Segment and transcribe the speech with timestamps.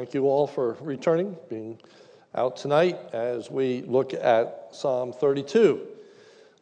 [0.00, 1.78] Thank you all for returning, being
[2.34, 5.86] out tonight as we look at Psalm 32.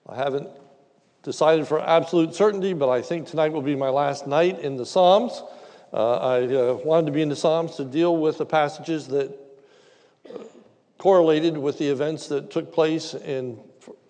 [0.08, 0.48] I haven't
[1.22, 4.84] decided for absolute certainty, but I think tonight will be my last night in the
[4.84, 5.44] Psalms.
[5.92, 9.32] Uh, I uh, wanted to be in the Psalms to deal with the passages that
[10.98, 13.56] correlated with the events that took place in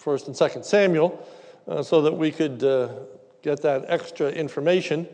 [0.01, 1.29] 1st and 2nd Samuel
[1.67, 2.89] uh, so that we could uh,
[3.43, 5.07] get that extra information.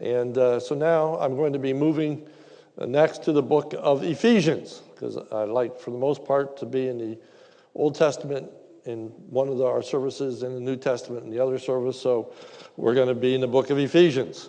[0.00, 2.28] And uh, so now I'm going to be moving
[2.86, 6.88] next to the book of Ephesians, because I like, for the most part, to be
[6.88, 7.18] in the
[7.74, 8.50] Old Testament
[8.84, 12.00] in one of the, our services, in the New Testament in the other service.
[12.00, 12.32] So
[12.76, 14.48] we're going to be in the book of Ephesians.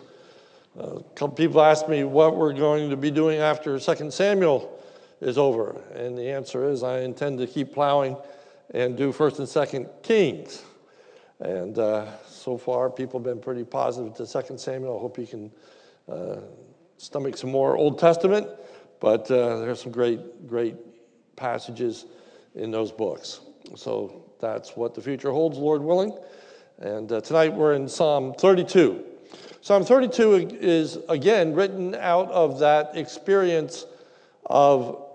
[0.80, 4.82] Uh, couple people asked me what we're going to be doing after 2 Samuel
[5.20, 5.82] is over.
[5.94, 8.16] And the answer is I intend to keep plowing
[8.74, 9.48] and do 1st and
[9.88, 10.64] 2nd Kings.
[11.40, 14.98] And uh, so far, people have been pretty positive to 2 Samuel.
[14.98, 15.52] I hope you can
[16.10, 16.42] uh,
[17.00, 18.48] stomach some more Old Testament,
[19.00, 20.76] but uh, there's some great, great
[21.38, 22.06] passages
[22.56, 23.40] in those books.
[23.76, 26.18] So that's what the future holds, Lord willing.
[26.80, 29.06] And uh, tonight we're in Psalm 32.
[29.62, 33.86] Psalm 32 is again written out of that experience
[34.46, 35.06] of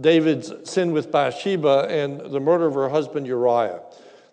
[0.00, 3.80] David's sin with Bathsheba and the murder of her husband Uriah.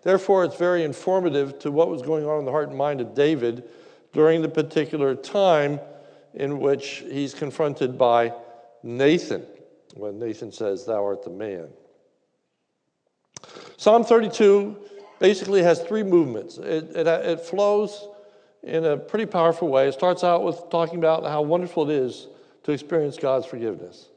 [0.04, 3.12] Therefore, it's very informative to what was going on in the heart and mind of
[3.12, 3.64] David
[4.12, 5.80] during the particular time
[6.36, 8.32] in which he's confronted by
[8.82, 9.44] Nathan
[9.94, 11.68] when Nathan says, Thou art the man.
[13.78, 14.76] Psalm 32
[15.18, 16.58] basically has three movements.
[16.58, 18.08] It, it, it, flows
[18.62, 19.88] in a pretty powerful way.
[19.88, 22.28] It starts out with talking about how wonderful it is
[22.64, 24.08] to experience God's forgiveness.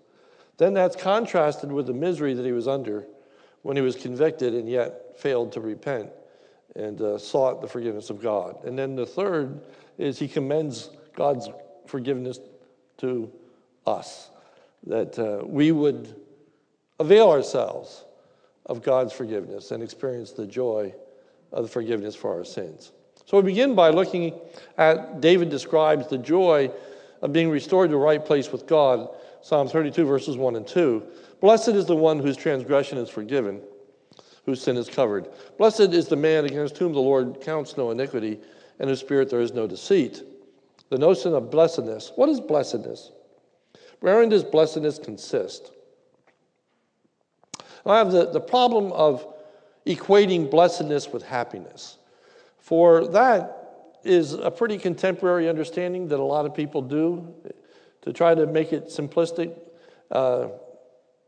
[0.58, 3.06] Then that's contrasted with the misery that he was under
[3.62, 6.10] when he was convicted and yet failed to repent
[6.76, 8.64] and uh, sought the forgiveness of God.
[8.66, 9.62] And then the third
[9.98, 11.50] is he commends God's
[11.90, 12.40] forgiveness
[13.00, 13.32] to
[13.86, 14.30] us,
[14.86, 16.16] that uh, we would
[17.00, 18.06] avail ourselves
[18.66, 20.94] of God's forgiveness and experience the joy
[21.52, 22.92] of the forgiveness for our sins.
[23.26, 24.40] So we begin by looking
[24.78, 26.72] at David describes the joy
[27.22, 29.10] of being restored to a right place with God.
[29.42, 31.04] Psalm 32, verses 1 and 2.
[31.42, 33.62] Blessed is the one whose transgression is forgiven,
[34.46, 35.30] whose sin is covered.
[35.58, 38.40] Blessed is the man against whom the Lord counts no iniquity,
[38.80, 40.24] and whose spirit there is no deceit
[40.90, 42.12] the notion of blessedness.
[42.16, 43.12] What is blessedness?
[44.00, 45.72] Wherein does blessedness consist?
[47.86, 49.26] I have the, the problem of
[49.86, 51.98] equating blessedness with happiness.
[52.60, 57.34] For that is a pretty contemporary understanding that a lot of people do
[58.02, 59.58] to try to make it simplistic.
[60.12, 60.50] Uh,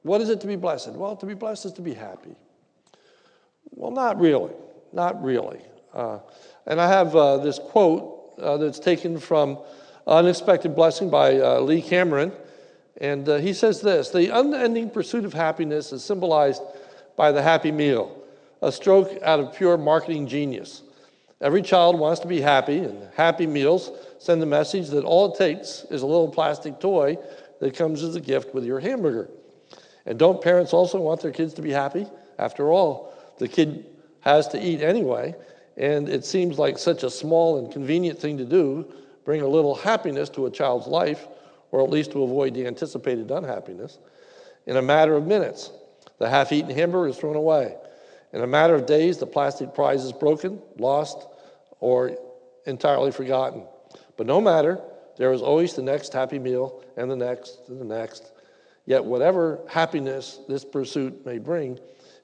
[0.04, 0.92] what is it to be blessed?
[0.92, 2.36] Well, to be blessed is to be happy.
[3.72, 4.54] Well, not really.
[4.94, 5.62] Not really.
[5.94, 6.20] Uh,
[6.66, 9.60] and I have uh, this quote uh, that's taken from
[10.08, 12.32] Unexpected Blessing by uh, Lee Cameron.
[13.00, 16.62] And uh, he says this The unending pursuit of happiness is symbolized
[17.16, 18.24] by the Happy Meal,
[18.62, 20.84] a stroke out of pure marketing genius.
[21.42, 25.38] Every child wants to be happy, and Happy Meals send the message that all it
[25.38, 27.18] takes is a little plastic toy
[27.60, 29.30] that comes as a gift with your hamburger.
[30.06, 32.08] And don't parents also want their kids to be happy?
[32.38, 33.86] After all, the kid
[34.22, 35.36] has to eat anyway,
[35.78, 38.86] and it seems like such a small and convenient thing to do,
[39.24, 41.28] bring a little happiness to a child's life,
[41.72, 44.00] or at least to avoid the anticipated unhappiness.
[44.66, 45.72] In a matter of minutes,
[46.18, 47.76] the half eaten hamburger is thrown away.
[48.34, 51.28] In a matter of days, the plastic prize is broken, lost,
[51.80, 52.18] or
[52.66, 53.66] entirely forgotten.
[54.18, 54.80] But no matter,
[55.18, 58.32] there is always the next happy meal, and the next, and the next.
[58.86, 61.80] Yet, whatever happiness this pursuit may bring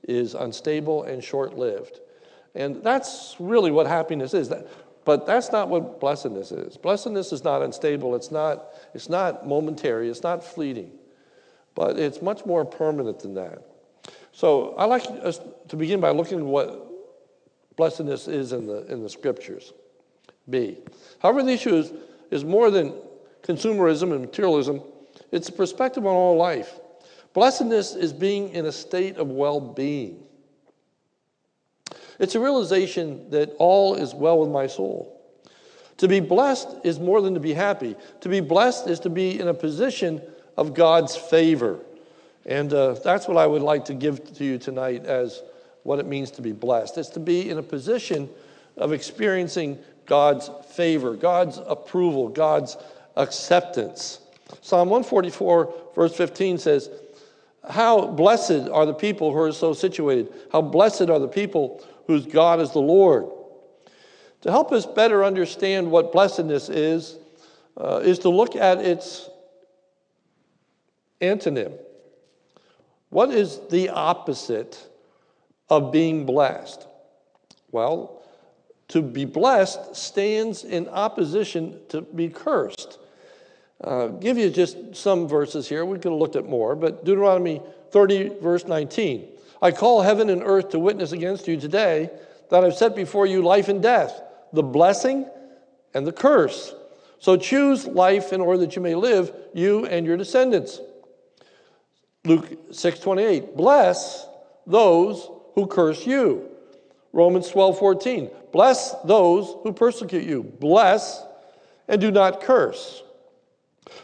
[0.08, 2.00] is unstable and short lived.
[2.58, 4.52] And that's really what happiness is.
[5.06, 6.76] But that's not what blessedness is.
[6.76, 10.92] Blessedness is not unstable, it's not, it's not momentary, it's not fleeting,
[11.76, 13.62] but it's much more permanent than that.
[14.34, 16.88] So I like us to begin by looking at what
[17.78, 19.72] blessedness is in the, in the scriptures.
[20.50, 20.78] B.
[21.20, 21.94] However, the issue is,
[22.32, 22.94] is more than
[23.44, 24.82] consumerism and materialism,
[25.32, 26.80] it's a perspective on all life.
[27.34, 30.27] Blessedness is being in a state of well being.
[32.20, 35.14] It's a realization that all is well with my soul.
[35.98, 37.96] To be blessed is more than to be happy.
[38.22, 40.22] To be blessed is to be in a position
[40.56, 41.80] of God's favor.
[42.46, 45.42] And uh, that's what I would like to give to you tonight as
[45.84, 46.98] what it means to be blessed.
[46.98, 48.30] It's to be in a position
[48.78, 52.78] of experiencing God's favor, God's approval, God's
[53.16, 54.20] acceptance.
[54.62, 56.90] Psalm 144, verse 15 says,
[57.70, 60.34] How blessed are the people who are so situated.
[60.52, 63.26] How blessed are the people whose God is the Lord.
[64.42, 67.18] To help us better understand what blessedness is,
[67.76, 69.30] uh, is to look at its
[71.22, 71.78] Antonym.
[73.10, 74.88] What is the opposite
[75.70, 76.88] of being blessed?
[77.72, 78.22] Well,
[78.90, 83.00] to be blessed stands in opposition to be cursed.
[83.82, 85.86] Uh, give you just some verses here.
[85.86, 87.62] We could have looked at more, but Deuteronomy
[87.92, 89.28] 30, verse 19.
[89.62, 92.10] I call heaven and earth to witness against you today
[92.50, 94.22] that I've set before you life and death,
[94.54, 95.26] the blessing
[95.94, 96.74] and the curse.
[97.20, 100.80] So choose life in order that you may live, you and your descendants.
[102.26, 103.56] Luke 6:28.
[103.56, 104.28] Bless
[104.66, 106.50] those who curse you.
[107.14, 108.30] Romans 12:14.
[108.52, 110.44] Bless those who persecute you.
[110.44, 111.24] Bless
[111.88, 113.02] and do not curse.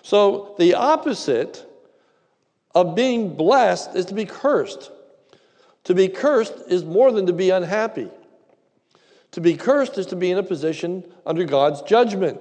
[0.01, 1.65] So the opposite
[2.73, 4.89] of being blessed is to be cursed.
[5.85, 8.09] To be cursed is more than to be unhappy.
[9.31, 12.39] To be cursed is to be in a position under God's judgment.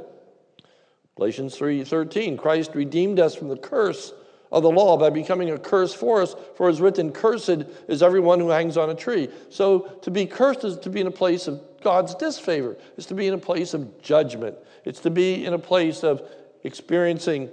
[1.16, 4.12] Galatians 3:13 Christ redeemed us from the curse
[4.50, 8.02] of the law by becoming a curse for us for it is written cursed is
[8.02, 9.28] everyone who hangs on a tree.
[9.48, 12.76] So to be cursed is to be in a place of God's disfavor.
[12.96, 14.56] It's to be in a place of judgment.
[14.84, 16.22] It's to be in a place of
[16.64, 17.50] experiencing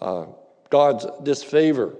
[0.00, 0.26] uh,
[0.70, 1.94] God's disfavor.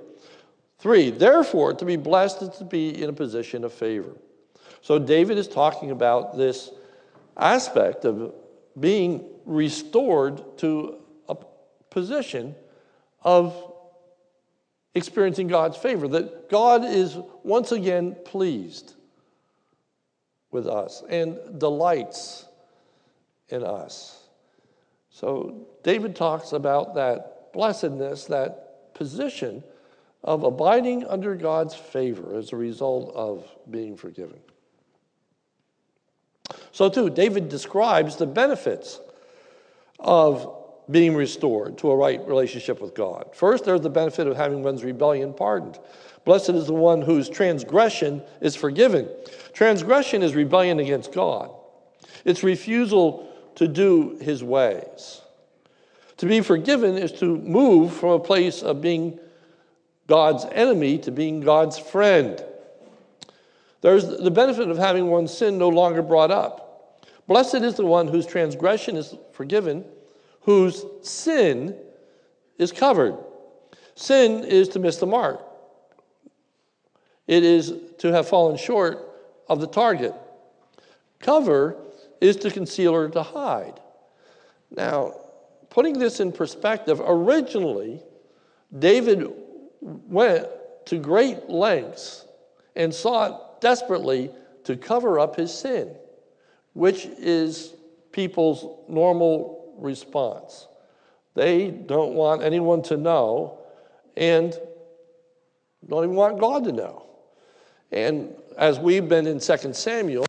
[0.84, 4.10] Three, therefore, to be blessed is to be in a position of favor.
[4.82, 6.72] So David is talking about this
[7.38, 8.34] aspect of
[8.78, 11.36] being restored to a
[11.88, 12.54] position
[13.22, 13.72] of
[14.94, 18.92] experiencing God's favor, that God is once again pleased
[20.50, 22.44] with us and delights
[23.48, 24.22] in us.
[25.08, 29.64] So David talks about that blessedness, that position
[30.24, 34.38] of abiding under God's favor as a result of being forgiven.
[36.72, 39.00] So, too, David describes the benefits
[40.00, 43.30] of being restored to a right relationship with God.
[43.34, 45.78] First, there's the benefit of having one's rebellion pardoned.
[46.24, 49.08] Blessed is the one whose transgression is forgiven.
[49.52, 51.50] Transgression is rebellion against God,
[52.24, 55.20] it's refusal to do his ways.
[56.18, 59.18] To be forgiven is to move from a place of being
[60.06, 62.42] God's enemy to being God's friend.
[63.80, 67.06] There's the benefit of having one's sin no longer brought up.
[67.26, 69.84] Blessed is the one whose transgression is forgiven,
[70.42, 71.76] whose sin
[72.58, 73.16] is covered.
[73.94, 75.40] Sin is to miss the mark,
[77.26, 78.98] it is to have fallen short
[79.48, 80.14] of the target.
[81.20, 81.76] Cover
[82.20, 83.80] is to conceal or to hide.
[84.70, 85.14] Now,
[85.70, 88.02] putting this in perspective, originally,
[88.78, 89.32] David
[89.84, 90.48] went
[90.86, 92.26] to great lengths
[92.74, 94.30] and sought desperately
[94.64, 95.94] to cover up his sin,
[96.72, 97.74] which is
[98.12, 100.66] people's normal response.
[101.34, 103.58] They don't want anyone to know
[104.16, 104.56] and
[105.86, 107.06] don't even want God to know.
[107.92, 110.26] And as we've been in 2 Samuel,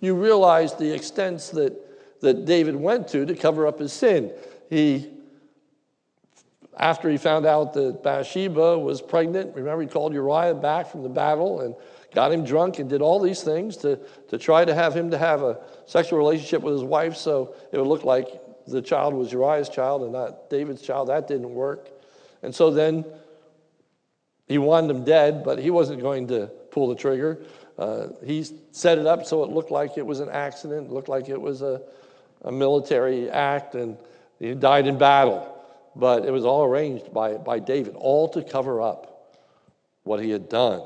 [0.00, 4.32] you realize the extents that, that David went to to cover up his sin.
[4.70, 5.10] He
[6.76, 11.08] after he found out that Bathsheba was pregnant, remember he called Uriah back from the
[11.08, 11.74] battle and
[12.14, 15.18] got him drunk and did all these things to, to try to have him to
[15.18, 18.28] have a sexual relationship with his wife so it would look like
[18.66, 21.08] the child was Uriah's child and not David's child.
[21.08, 21.88] That didn't work.
[22.42, 23.06] And so then
[24.46, 27.38] he wanted him dead, but he wasn't going to pull the trigger.
[27.78, 31.28] Uh, he set it up so it looked like it was an accident, looked like
[31.30, 31.80] it was a,
[32.42, 33.96] a military act, and
[34.38, 35.55] he died in battle
[35.96, 39.34] but it was all arranged by, by David, all to cover up
[40.04, 40.82] what he had done.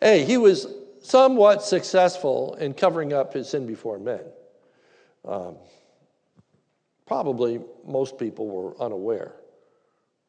[0.00, 0.66] A, he was
[1.02, 4.22] somewhat successful in covering up his sin before men.
[5.24, 5.56] Um,
[7.04, 9.34] probably most people were unaware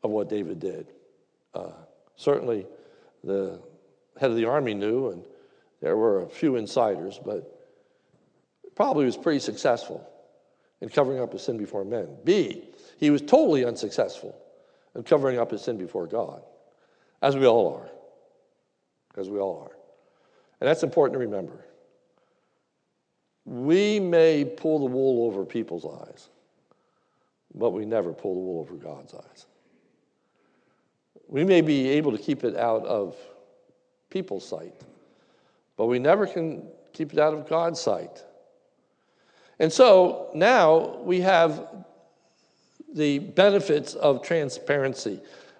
[0.03, 0.87] of what David did.
[1.53, 1.71] Uh,
[2.15, 2.65] certainly,
[3.23, 3.61] the
[4.19, 5.23] head of the army knew, and
[5.81, 7.59] there were a few insiders, but
[8.75, 10.10] probably was pretty successful
[10.81, 12.07] in covering up his sin before men.
[12.23, 12.63] B,
[12.97, 14.35] he was totally unsuccessful
[14.95, 16.41] in covering up his sin before God,
[17.21, 17.89] as we all are.
[19.19, 19.77] As we all are.
[20.59, 21.65] And that's important to remember.
[23.45, 26.29] We may pull the wool over people's eyes,
[27.53, 29.45] but we never pull the wool over God's eyes.
[31.27, 33.15] We may be able to keep it out of
[34.09, 34.75] people's sight,
[35.77, 38.23] but we never can keep it out of God's sight.
[39.61, 41.67] And so now we have
[42.95, 45.19] the benefits of transparency,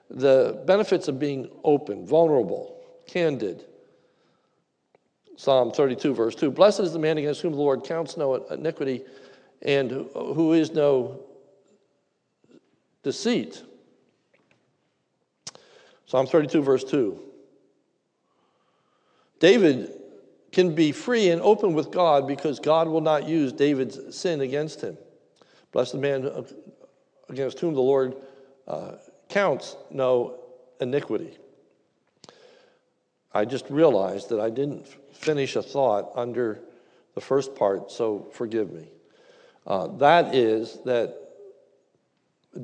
[0.10, 3.64] the benefits of being open, vulnerable, candid.
[5.38, 9.04] Psalm 32, verse 2 Blessed is the man against whom the Lord counts no iniquity
[9.62, 11.20] and who is no
[13.04, 13.62] deceit.
[16.08, 17.20] Psalm 32, verse 2.
[19.40, 20.01] David
[20.52, 24.82] can be free and open with God because God will not use David's sin against
[24.82, 24.98] him.
[25.72, 26.46] Blessed the man
[27.30, 28.16] against whom the Lord
[28.68, 28.94] uh,
[29.30, 30.40] counts no
[30.80, 31.38] iniquity.
[33.34, 36.60] I just realized that I didn't finish a thought under
[37.16, 38.90] the first part, so forgive me.
[39.66, 41.16] Uh, that is that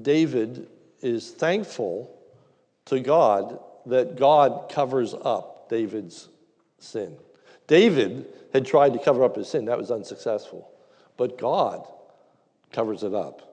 [0.02, 0.68] David
[1.02, 2.18] is thankful
[2.86, 6.28] to God that God covers up David's
[6.80, 7.18] sin.
[7.68, 10.72] David had tried to cover up his sin, that was unsuccessful.
[11.18, 11.86] But God
[12.72, 13.44] covers it up.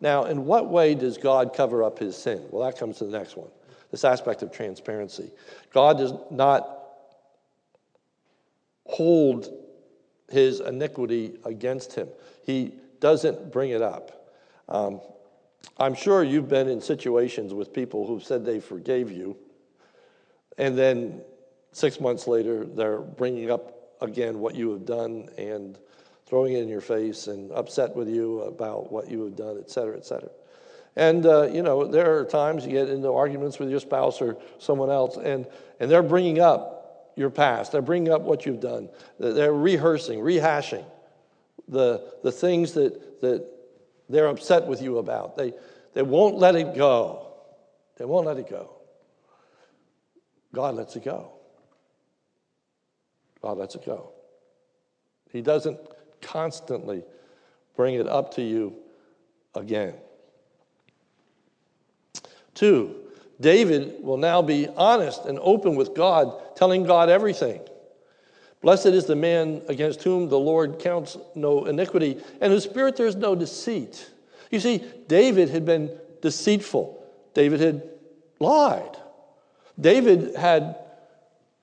[0.00, 2.46] Now, in what way does God cover up his sin?
[2.50, 3.50] Well, that comes to the next one
[3.90, 5.30] this aspect of transparency.
[5.72, 6.78] God does not
[8.86, 9.52] hold
[10.30, 12.08] his iniquity against him,
[12.44, 14.32] he doesn't bring it up.
[14.68, 15.00] Um,
[15.76, 19.36] I'm sure you've been in situations with people who said they forgave you,
[20.58, 21.22] and then
[21.72, 25.78] six months later, they're bringing up again what you have done and
[26.26, 29.70] throwing it in your face and upset with you about what you have done, et
[29.70, 30.30] cetera, et cetera.
[30.96, 34.36] And, uh, you know, there are times you get into arguments with your spouse or
[34.58, 35.46] someone else, and,
[35.78, 37.72] and they're bringing up your past.
[37.72, 38.88] They're bringing up what you've done.
[39.18, 40.84] They're rehearsing, rehashing
[41.68, 43.46] the, the things that, that
[44.08, 45.36] they're upset with you about.
[45.36, 45.52] They,
[45.94, 47.34] they won't let it go.
[47.96, 48.76] They won't let it go.
[50.52, 51.32] God lets it go.
[53.42, 54.12] God lets it go.
[55.32, 55.78] He doesn't
[56.20, 57.02] constantly
[57.76, 58.74] bring it up to you
[59.54, 59.94] again.
[62.54, 62.94] Two,
[63.40, 67.60] David will now be honest and open with God, telling God everything.
[68.60, 73.06] Blessed is the man against whom the Lord counts no iniquity, and whose spirit there
[73.06, 74.10] is no deceit.
[74.50, 77.02] You see, David had been deceitful.
[77.32, 77.88] David had
[78.38, 78.96] lied.
[79.80, 80.76] David had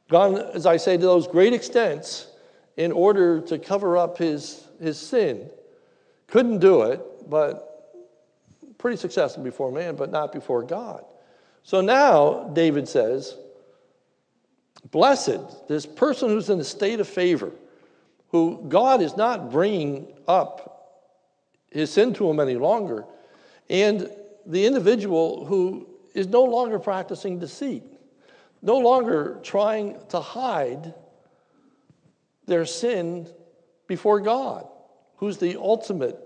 [0.09, 2.27] gone, as I say, to those great extents
[2.77, 5.49] in order to cover up his, his sin.
[6.27, 7.67] Couldn't do it, but
[8.77, 11.03] pretty successful before man, but not before God.
[11.63, 13.35] So now, David says,
[14.91, 17.51] Blessed, this person who's in a state of favor,
[18.29, 21.13] who God is not bringing up
[21.71, 23.05] his sin to him any longer,
[23.69, 24.09] and
[24.45, 27.83] the individual who is no longer practicing deceit,
[28.61, 30.93] no longer trying to hide
[32.45, 33.27] their sin
[33.87, 34.67] before God,
[35.17, 36.17] who's the ultimate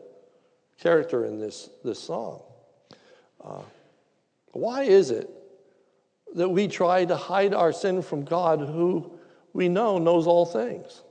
[0.79, 2.41] character in this, this song.
[3.43, 3.61] Uh,
[4.51, 5.29] why is it
[6.35, 9.11] that we try to hide our sin from God, who
[9.53, 11.03] we know knows all things?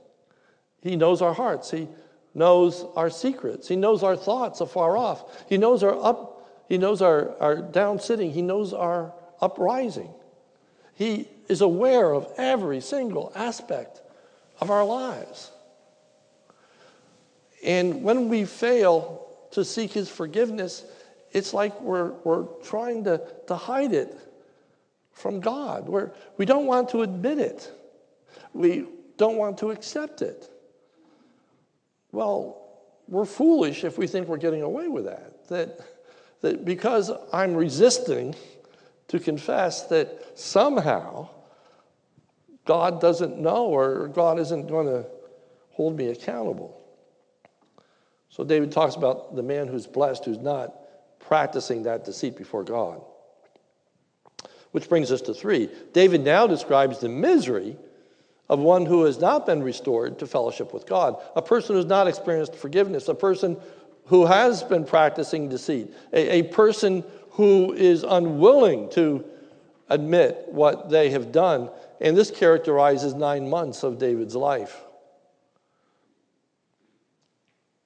[0.81, 1.71] He knows our hearts.
[1.71, 1.87] He
[2.33, 3.67] knows our secrets.
[3.67, 5.45] He knows our thoughts afar off.
[5.47, 6.47] He knows our up.
[6.69, 8.31] He knows our, our down sitting.
[8.31, 10.13] He knows our uprising.
[11.01, 14.03] He is aware of every single aspect
[14.59, 15.49] of our lives.
[17.65, 20.85] And when we fail to seek his forgiveness,
[21.31, 24.15] it's like we're, we're trying to, to hide it
[25.11, 25.89] from God.
[25.89, 27.71] We're, we don't want to admit it.
[28.53, 28.85] We
[29.17, 30.51] don't want to accept it.
[32.11, 32.61] Well,
[33.07, 35.47] we're foolish if we think we're getting away with that.
[35.47, 35.79] That,
[36.41, 38.35] that because I'm resisting
[39.11, 41.27] to confess that somehow
[42.63, 45.05] God doesn't know or God isn't going to
[45.71, 46.81] hold me accountable.
[48.29, 50.73] So David talks about the man who's blessed, who's not
[51.19, 53.01] practicing that deceit before God.
[54.71, 55.69] Which brings us to three.
[55.91, 57.75] David now describes the misery
[58.47, 62.07] of one who has not been restored to fellowship with God, a person who's not
[62.07, 63.57] experienced forgiveness, a person
[64.05, 69.23] who has been practicing deceit, a, a person who is unwilling to
[69.89, 71.69] admit what they have done.
[71.99, 74.81] And this characterizes nine months of David's life.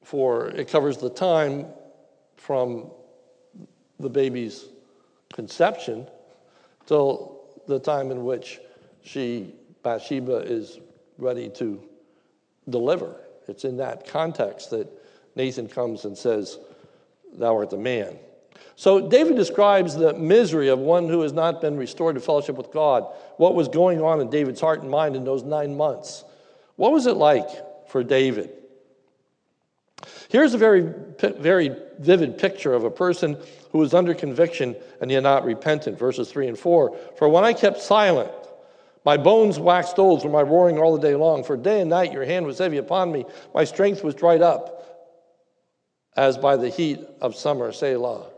[0.03, 1.65] For it covers the time
[2.37, 2.91] from
[3.99, 4.65] the baby's
[5.33, 6.07] conception
[6.85, 8.59] till the time in which
[9.03, 10.79] she, Bathsheba, is
[11.17, 11.81] ready to
[12.69, 13.15] deliver.
[13.47, 14.87] It's in that context that
[15.35, 16.59] Nathan comes and says,
[17.33, 18.17] Thou art the man.
[18.75, 22.71] So David describes the misery of one who has not been restored to fellowship with
[22.71, 23.05] God,
[23.37, 26.25] what was going on in David's heart and mind in those nine months.
[26.75, 27.47] What was it like
[27.89, 28.51] for David?
[30.29, 33.37] Here's a very, very vivid picture of a person
[33.71, 36.97] who was under conviction and yet not repentant, verses 3 and 4.
[37.17, 38.31] For when I kept silent,
[39.05, 41.43] my bones waxed old from my roaring all the day long.
[41.43, 43.25] For day and night your hand was heavy upon me.
[43.53, 44.81] My strength was dried up
[46.17, 48.34] as by the heat of summer, Selah.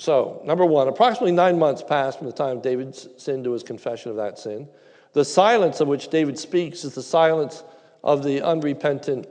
[0.00, 4.10] So, number one, approximately nine months passed from the time David sinned to his confession
[4.10, 4.66] of that sin.
[5.12, 7.62] The silence of which David speaks is the silence
[8.02, 9.26] of the unrepentant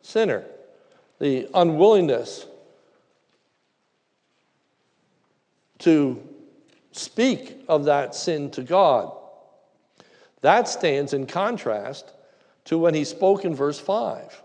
[0.00, 0.46] sinner,
[1.18, 2.46] the unwillingness
[5.80, 6.26] to
[6.92, 9.14] speak of that sin to God.
[10.40, 12.14] That stands in contrast
[12.64, 14.42] to when he spoke in verse 5.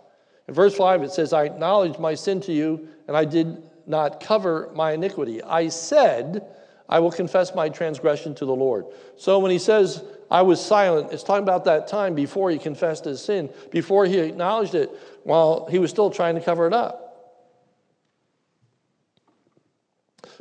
[0.50, 4.22] In verse 5, it says, I acknowledged my sin to you, and I did not
[4.22, 5.42] cover my iniquity.
[5.44, 6.46] I said,
[6.88, 8.86] I will confess my transgression to the Lord.
[9.18, 13.06] So when he says, I was silent, it's talking about that time before he confessed
[13.06, 14.92] his sin, before he acknowledged it,
[15.24, 17.08] while he was still trying to cover it up.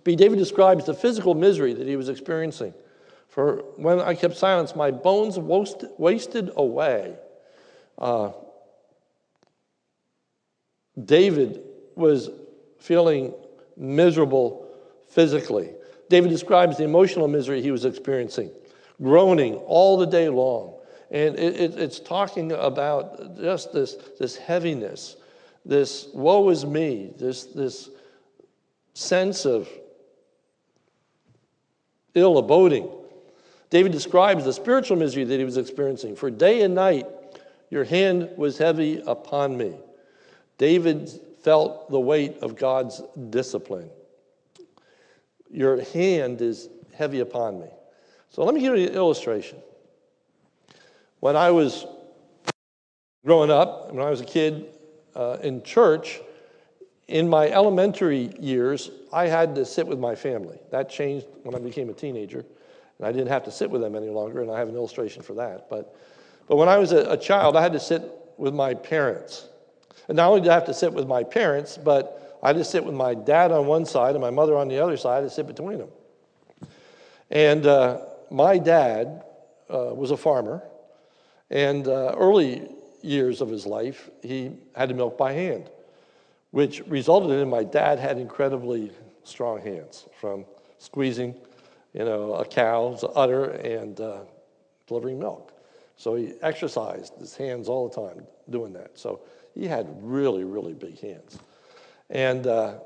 [0.05, 0.14] B.
[0.14, 2.73] David describes the physical misery that he was experiencing.
[3.28, 7.17] For when I kept silence, my bones wasted away.
[7.99, 8.33] Uh,
[11.02, 11.62] David
[11.95, 12.31] was
[12.78, 13.35] feeling
[13.76, 14.68] miserable
[15.08, 15.70] physically.
[16.08, 18.50] David describes the emotional misery he was experiencing,
[19.02, 20.75] groaning all the day long.
[21.11, 25.16] And it, it, it's talking about just this, this heaviness,
[25.64, 27.90] this woe is me, this, this
[28.94, 29.68] sense of
[32.14, 32.90] ill aboding.
[33.70, 36.16] David describes the spiritual misery that he was experiencing.
[36.16, 37.06] For day and night,
[37.70, 39.76] your hand was heavy upon me.
[40.56, 41.11] David
[41.49, 43.00] felt the weight of God's
[43.31, 43.88] discipline.
[45.50, 47.69] Your hand is heavy upon me.
[48.28, 49.57] So let me give you an illustration.
[51.21, 51.87] When I was
[53.25, 54.67] growing up, when I was a kid
[55.17, 56.21] uh, in church,
[57.07, 60.59] in my elementary years, I had to sit with my family.
[60.71, 62.45] That changed when I became a teenager,
[62.99, 65.23] and I didn't have to sit with them any longer, and I have an illustration
[65.23, 65.71] for that.
[65.71, 65.97] But,
[66.47, 68.02] but when I was a, a child, I had to sit
[68.37, 69.49] with my parents.
[70.07, 72.85] And not only did I have to sit with my parents, but I just sit
[72.85, 75.47] with my dad on one side and my mother on the other side and sit
[75.47, 75.88] between them.
[77.31, 79.25] And uh, my dad
[79.69, 80.63] uh, was a farmer,
[81.50, 82.69] and uh, early
[83.02, 85.71] years of his life, he had to milk by hand,
[86.50, 88.93] which resulted in my dad had incredibly
[89.25, 90.45] strong hands from
[90.78, 91.34] squeezing,
[91.93, 94.21] you know, a cow's udder and uh,
[94.87, 95.52] delivering milk.
[95.97, 98.99] So he exercised his hands all the time doing that.
[98.99, 99.21] So
[99.58, 101.36] he had really, really big hands.
[102.10, 102.78] And uh,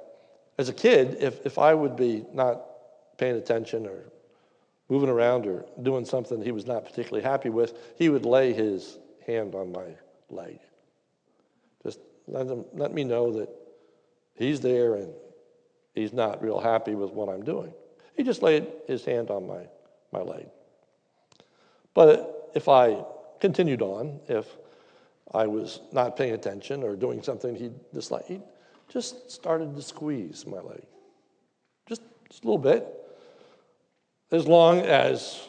[0.57, 2.63] as a kid, if, if I would be not
[3.19, 4.05] paying attention or
[4.89, 8.99] moving around or doing something he was not particularly happy with, he would lay his
[9.27, 9.85] hand on my
[10.31, 10.59] leg.
[11.85, 13.51] Just let, him, let me know that
[14.35, 15.13] he's there and
[15.95, 17.73] he's not real happy with what I'm doing.
[18.17, 19.69] He just laid his hand on my,
[20.11, 20.47] my leg.
[21.93, 23.05] But if I
[23.41, 24.47] continued on, if
[25.35, 28.41] I was not paying attention or doing something he disliked, he
[28.89, 30.83] just started to squeeze my leg.
[31.87, 32.87] Just, just a little bit.
[34.31, 35.41] As long as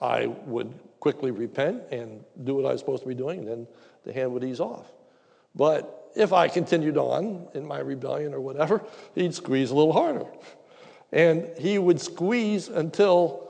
[0.00, 3.66] I would quickly repent and do what I was supposed to be doing, then
[4.04, 4.86] the hand would ease off.
[5.54, 8.82] But if I continued on in my rebellion or whatever,
[9.14, 10.26] he'd squeeze a little harder.
[11.12, 13.45] And he would squeeze until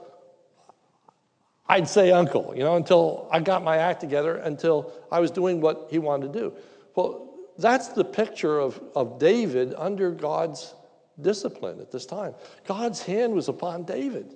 [1.68, 5.60] I'd say uncle, you know, until I got my act together, until I was doing
[5.60, 6.52] what he wanted to do.
[6.94, 10.74] Well, that's the picture of, of David under God's
[11.20, 12.34] discipline at this time.
[12.66, 14.34] God's hand was upon David,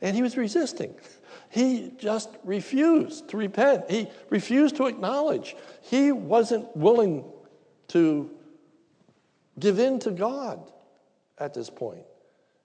[0.00, 0.94] and he was resisting.
[1.50, 3.90] He just refused to repent.
[3.90, 5.56] He refused to acknowledge.
[5.82, 7.24] He wasn't willing
[7.88, 8.30] to
[9.58, 10.70] give in to God
[11.38, 12.04] at this point.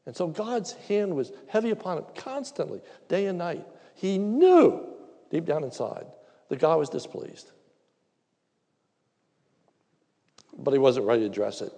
[0.06, 3.66] And so God's hand was heavy upon him constantly, day and night.
[4.00, 4.88] He knew
[5.30, 6.06] deep down inside
[6.48, 7.52] that God was displeased.
[10.58, 11.74] But he wasn't ready to address it.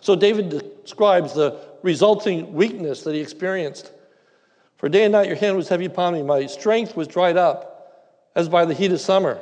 [0.00, 0.48] So David
[0.82, 3.92] describes the resulting weakness that he experienced.
[4.78, 8.24] For day and night your hand was heavy upon me, my strength was dried up
[8.34, 9.38] as by the heat of summer.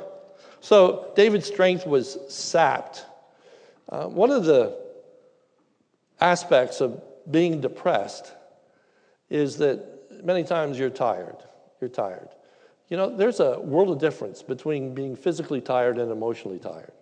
[0.61, 3.05] So David's strength was sapped.
[3.89, 4.77] Uh, one of the
[6.21, 7.01] aspects of
[7.31, 8.31] being depressed
[9.31, 11.37] is that many times you're tired.
[11.79, 12.29] You're tired.
[12.89, 16.93] You know, there's a world of difference between being physically tired and emotionally tired.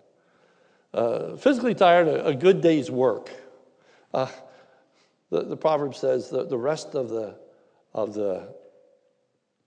[0.94, 3.30] Uh, physically tired, a, a, good day's work.
[4.14, 4.28] Uh,
[5.30, 7.36] the, the proverb says the rest of the,
[7.94, 8.48] of the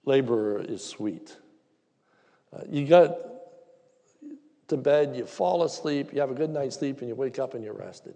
[0.07, 1.37] laborer is sweet.
[2.53, 3.17] Uh, you got
[4.69, 7.55] to bed, you fall asleep, you have a good night's sleep, and you wake up
[7.55, 8.15] and you're rested.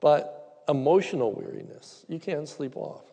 [0.00, 3.11] But emotional weariness, you can't sleep off.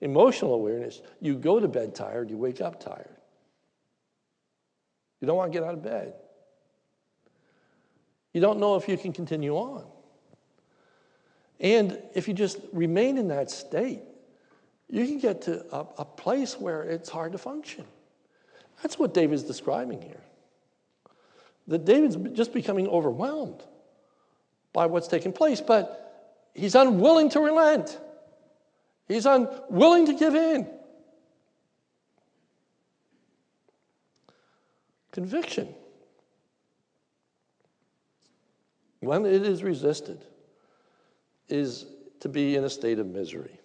[0.00, 3.16] Emotional awareness, you go to bed tired, you wake up tired.
[5.20, 6.14] You don't want to get out of bed.
[8.32, 9.86] You don't know if you can continue on.
[11.58, 14.02] And if you just remain in that state,
[14.90, 17.84] you can get to a, a place where it's hard to function.
[18.82, 20.20] That's what David's describing here.
[21.66, 23.62] That David's just becoming overwhelmed
[24.72, 27.98] by what's taking place, but he's unwilling to relent.
[29.08, 30.68] He's unwilling to give in.
[35.12, 35.74] Conviction.
[39.00, 40.24] When it is resisted,
[41.48, 41.86] is
[42.20, 43.60] to be in a state of misery.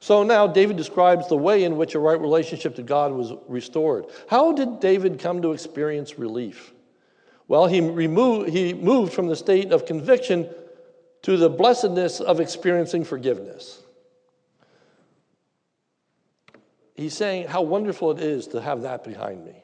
[0.00, 4.06] So now David describes the way in which a right relationship to God was restored.
[4.28, 6.72] How did David come to experience relief?
[7.48, 10.48] Well, he, removed, he moved from the state of conviction
[11.22, 13.82] to the blessedness of experiencing forgiveness.
[16.94, 19.62] He's saying how wonderful it is to have that behind me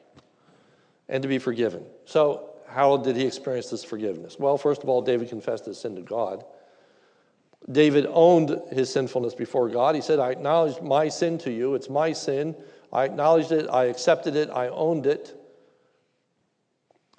[1.09, 1.85] and to be forgiven.
[2.05, 4.37] So, how did he experience this forgiveness?
[4.39, 6.43] Well, first of all, David confessed his sin to God.
[7.71, 9.95] David owned his sinfulness before God.
[9.95, 11.75] He said, I acknowledge my sin to you.
[11.75, 12.55] It's my sin.
[12.93, 13.67] I acknowledged it.
[13.69, 14.49] I accepted it.
[14.49, 15.39] I owned it.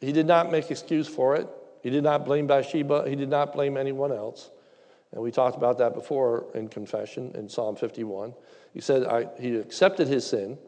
[0.00, 1.48] He did not make excuse for it.
[1.86, 3.04] He did not blame Bathsheba.
[3.08, 4.50] He did not blame anyone else.
[5.12, 8.34] And we talked about that before in confession in Psalm 51.
[8.74, 9.06] He said
[9.38, 10.58] he accepted his sin.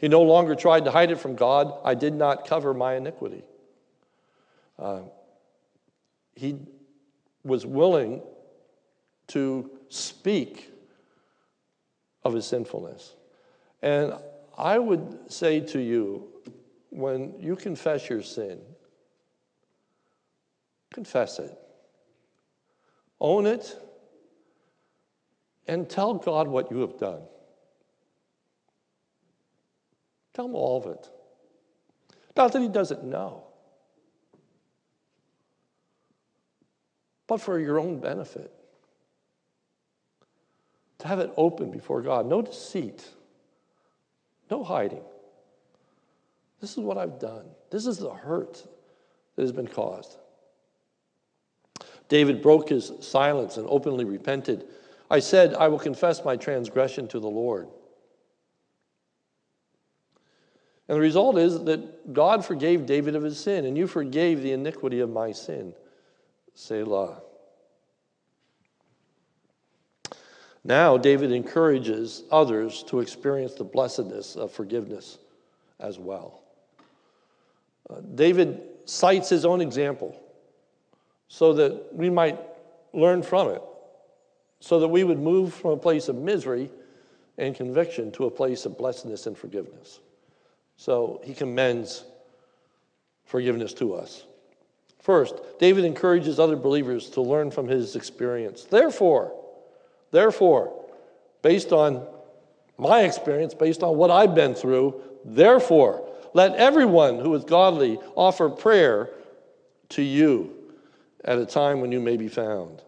[0.00, 1.76] He no longer tried to hide it from God.
[1.82, 3.42] I did not cover my iniquity.
[4.78, 5.00] Uh,
[6.36, 6.60] he
[7.42, 8.22] was willing
[9.26, 10.70] to speak
[12.22, 13.16] of his sinfulness.
[13.82, 14.12] And
[14.56, 16.28] I would say to you,
[16.90, 18.60] when you confess your sin,
[20.92, 21.56] confess it,
[23.20, 23.76] own it,
[25.66, 27.22] and tell God what you have done.
[30.34, 31.08] Tell him all of it.
[32.36, 33.44] Not that he doesn't know,
[37.26, 38.52] but for your own benefit.
[40.98, 43.08] To have it open before God, no deceit,
[44.50, 45.02] no hiding.
[46.60, 47.46] This is what I've done.
[47.70, 48.66] This is the hurt
[49.36, 50.18] that has been caused.
[52.10, 54.66] David broke his silence and openly repented.
[55.08, 57.68] I said, I will confess my transgression to the Lord.
[60.88, 64.50] And the result is that God forgave David of his sin, and you forgave the
[64.50, 65.72] iniquity of my sin.
[66.54, 67.22] Selah.
[70.64, 75.18] Now, David encourages others to experience the blessedness of forgiveness
[75.78, 76.42] as well.
[77.88, 80.20] Uh, David cites his own example
[81.32, 82.38] so that we might
[82.92, 83.62] learn from it,
[84.58, 86.68] so that we would move from a place of misery
[87.38, 90.00] and conviction to a place of blessedness and forgiveness.
[90.76, 92.04] So he commends
[93.24, 94.24] forgiveness to us.
[94.98, 98.64] First, David encourages other believers to learn from his experience.
[98.64, 99.32] Therefore,
[100.10, 100.84] therefore,
[101.42, 102.06] based on
[102.76, 108.48] my experience, based on what I've been through, therefore, let everyone who is godly offer
[108.50, 109.10] prayer
[109.90, 110.56] to you
[111.24, 112.82] at a time when you may be found.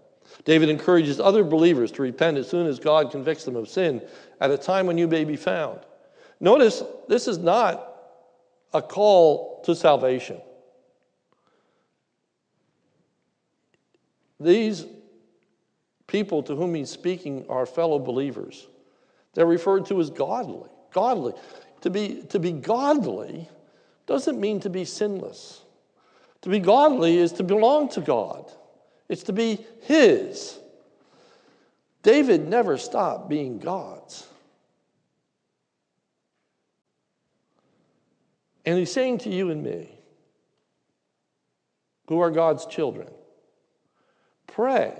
[0.44, 4.02] David encourages other believers to repent as soon as God convicts them of sin
[4.40, 5.80] at a time when you may be found.
[6.40, 7.88] Notice this is not
[8.72, 10.40] a call to salvation.
[14.40, 14.86] These
[16.06, 18.66] people to whom he's speaking are fellow believers.
[19.34, 20.68] They're referred to as godly.
[20.92, 21.34] Godly.
[21.82, 23.48] To be, to be godly
[24.06, 25.61] doesn't mean to be sinless.
[26.42, 28.50] To be godly is to belong to God,
[29.08, 30.58] it's to be His.
[32.02, 34.26] David never stopped being God's.
[38.64, 39.88] And he's saying to you and me,
[42.08, 43.08] who are God's children,
[44.46, 44.94] pray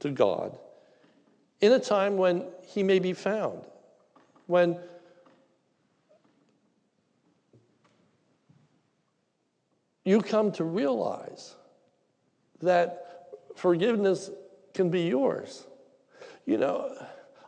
[0.00, 0.58] to God
[1.60, 3.60] in a time when he may be found,
[4.46, 4.78] when
[10.04, 11.54] you come to realize
[12.60, 14.30] that forgiveness
[14.74, 15.66] can be yours.
[16.46, 16.94] You know,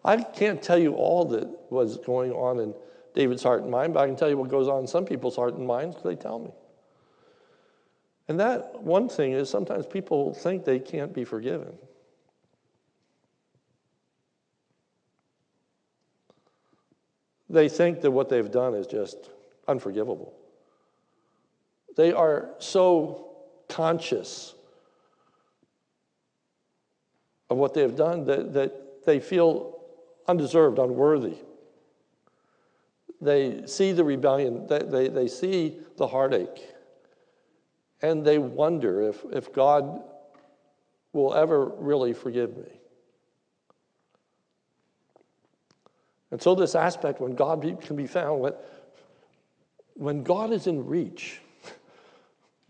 [0.05, 2.75] I can't tell you all that was going on in
[3.15, 5.37] David's heart and mind, but I can tell you what goes on in some people's
[5.37, 6.51] heart and minds because they tell me.
[8.29, 11.75] And that one thing is sometimes people think they can't be forgiven.
[17.51, 19.31] They think that what they've done is just
[19.69, 20.35] unforgivable.
[21.97, 23.29] They are so
[23.69, 24.55] conscious
[27.51, 29.79] of what they have done that, that they feel
[30.27, 31.37] undeserved, unworthy.
[33.21, 36.75] They see the rebellion, they, they, they see the heartache,
[38.03, 40.03] and they wonder if, if God
[41.13, 42.81] will ever really forgive me.
[46.31, 48.53] And so, this aspect, when God can be found, when,
[49.95, 51.41] when God is in reach,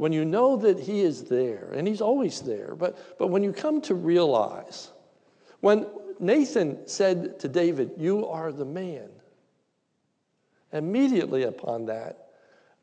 [0.05, 3.55] when you know that He is there, and He's always there, but, but when you
[3.55, 4.91] come to realize,
[5.61, 5.87] when
[6.21, 9.09] Nathan said to David, You are the man,
[10.75, 12.27] immediately upon that,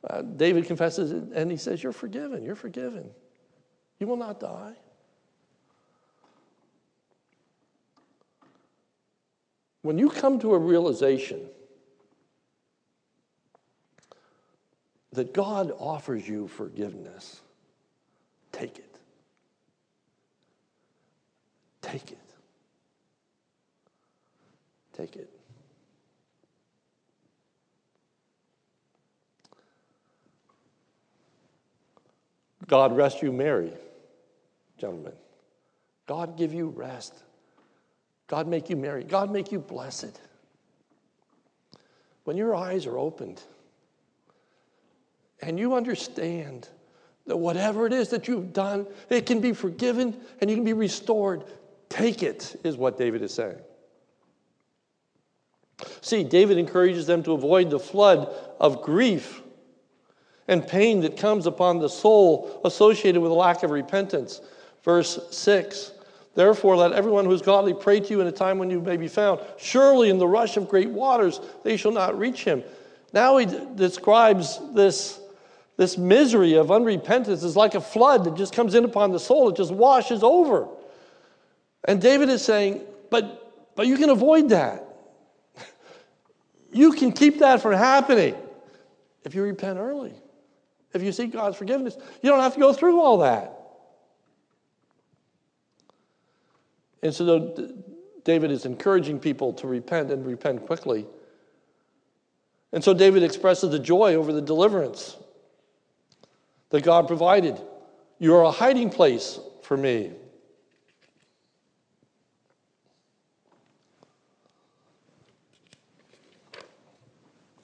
[0.10, 3.12] uh, David confesses and he says, You're forgiven, you're forgiven.
[4.00, 4.74] You will not die.
[9.84, 11.42] When you come to a realization
[15.14, 17.42] that God offers you forgiveness,
[18.52, 18.96] take it.
[21.82, 22.18] Take it.
[24.94, 25.30] Take it.
[32.68, 33.74] God rest you merry,
[34.78, 35.14] gentlemen.
[36.08, 37.14] God give you rest.
[38.28, 39.04] God make you merry.
[39.04, 40.18] God make you blessed.
[42.24, 43.42] When your eyes are opened
[45.42, 46.70] and you understand
[47.28, 50.74] that whatever it is that you've done, it can be forgiven and you can be
[50.74, 51.44] restored.
[51.90, 53.60] Take it, is what David is saying.
[56.02, 59.42] See, David encourages them to avoid the flood of grief
[60.48, 64.42] and pain that comes upon the soul associated with a lack of repentance.
[64.84, 65.92] Verse 6
[66.34, 68.96] Therefore, let everyone who is godly pray to you in a time when you may
[68.96, 69.42] be found.
[69.58, 72.64] Surely, in the rush of great waters, they shall not reach him.
[73.14, 75.20] Now he describes this,
[75.82, 79.50] this misery of unrepentance is like a flood that just comes in upon the soul,
[79.50, 80.68] it just washes over.
[81.86, 84.86] And David is saying, but, but you can avoid that.
[86.72, 88.36] You can keep that from happening
[89.24, 90.14] if you repent early,
[90.94, 91.98] if you seek God's forgiveness.
[92.22, 93.52] You don't have to go through all that.
[97.02, 97.74] And so
[98.24, 101.08] David is encouraging people to repent and repent quickly.
[102.72, 105.18] And so David expresses the joy over the deliverance
[106.72, 107.62] that God provided.
[108.18, 110.12] You are a hiding place for me.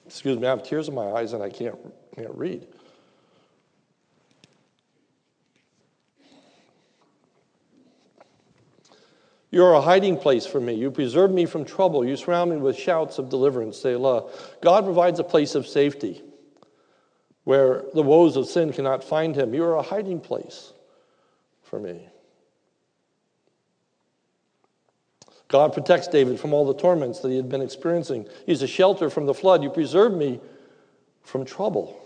[0.06, 1.76] Excuse me, I have tears in my eyes and I can't,
[2.14, 2.66] can't read.
[9.50, 10.74] You are a hiding place for me.
[10.74, 12.04] You preserve me from trouble.
[12.04, 14.30] You surround me with shouts of deliverance, Selah.
[14.60, 16.22] God provides a place of safety
[17.48, 19.54] where the woes of sin cannot find him.
[19.54, 20.74] You are a hiding place
[21.62, 22.06] for me.
[25.48, 28.28] God protects David from all the torments that he had been experiencing.
[28.44, 29.62] He's a shelter from the flood.
[29.62, 30.40] You preserve me
[31.22, 31.98] from trouble.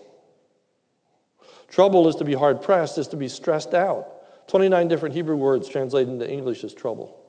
[1.66, 4.46] Trouble is to be hard pressed, is to be stressed out.
[4.46, 7.20] 29 different Hebrew words translated into English as trouble.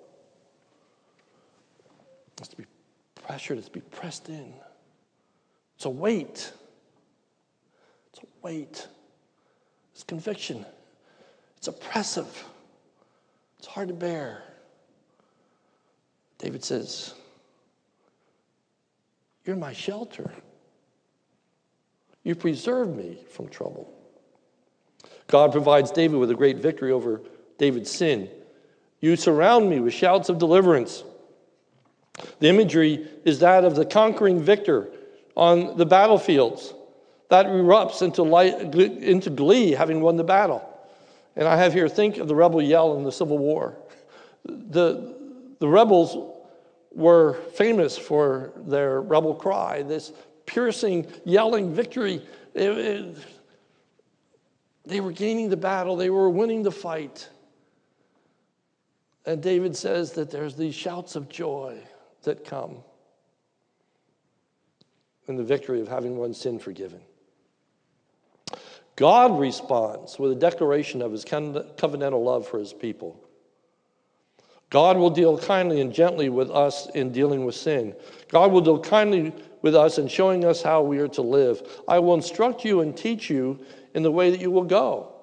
[2.38, 2.68] It's to be
[3.16, 4.54] pressured, it's to be pressed in.
[5.78, 6.54] It's a weight.
[8.44, 8.88] Weight.
[9.94, 10.66] It's conviction.
[11.58, 12.46] It's oppressive.
[13.58, 14.44] It's hard to bear.
[16.40, 17.14] David says,
[19.46, 20.30] You're my shelter.
[22.24, 23.90] You preserve me from trouble.
[25.28, 27.22] God provides David with a great victory over
[27.58, 28.30] David's sin.
[29.00, 31.04] You surround me with shouts of deliverance.
[32.40, 34.90] The imagery is that of the conquering victor
[35.36, 36.74] on the battlefields
[37.34, 40.70] that erupts into, light, into glee having won the battle.
[41.36, 43.76] And I have here, think of the rebel yell in the Civil War.
[44.46, 45.16] The,
[45.58, 46.32] the rebels
[46.92, 50.14] were famous for their rebel cry, this
[50.46, 52.22] piercing, yelling victory.
[52.54, 53.18] It, it,
[54.86, 57.28] they were gaining the battle, they were winning the fight.
[59.26, 61.80] And David says that there's these shouts of joy
[62.26, 62.84] that come
[65.28, 67.02] in the victory of having one's sin forgiven.
[68.96, 73.20] God responds with a declaration of his covenantal love for his people.
[74.70, 77.96] God will deal kindly and gently with us in dealing with sin.
[78.30, 81.84] God will deal kindly with us in showing us how we are to live.
[81.88, 83.60] I will instruct you and teach you
[83.94, 85.14] in the way that you will go.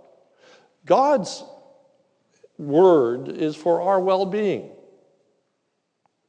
[0.87, 1.45] God's
[2.59, 4.71] word is for our well being.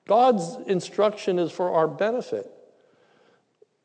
[0.07, 2.51] God's instruction is for our benefit.